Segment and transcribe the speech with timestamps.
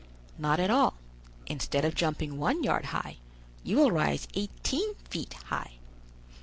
[0.39, 0.95] "Not at all;
[1.45, 3.17] instead of jumping one yard high,
[3.63, 5.73] you will rise eighteen feet high."